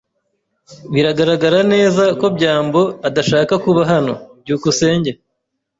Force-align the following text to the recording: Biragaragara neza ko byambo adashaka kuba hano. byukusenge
Biragaragara 0.93 1.59
neza 1.73 2.03
ko 2.19 2.25
byambo 2.35 2.81
adashaka 3.07 3.53
kuba 3.63 3.81
hano. 3.91 4.13
byukusenge 4.41 5.11